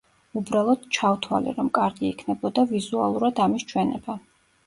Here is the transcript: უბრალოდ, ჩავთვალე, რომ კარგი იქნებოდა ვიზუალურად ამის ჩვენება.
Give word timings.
უბრალოდ, 0.39 0.85
ჩავთვალე, 0.95 1.51
რომ 1.57 1.69
კარგი 1.75 2.09
იქნებოდა 2.09 2.65
ვიზუალურად 2.71 3.45
ამის 3.47 3.67
ჩვენება. 3.73 4.19